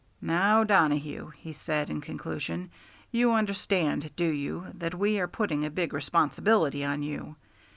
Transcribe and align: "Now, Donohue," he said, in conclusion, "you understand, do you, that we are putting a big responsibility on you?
"Now, 0.19 0.63
Donohue," 0.63 1.29
he 1.37 1.53
said, 1.53 1.91
in 1.91 2.01
conclusion, 2.01 2.71
"you 3.11 3.33
understand, 3.33 4.09
do 4.15 4.25
you, 4.25 4.65
that 4.73 4.95
we 4.95 5.19
are 5.19 5.27
putting 5.27 5.63
a 5.63 5.69
big 5.69 5.93
responsibility 5.93 6.83
on 6.83 7.03
you? 7.03 7.35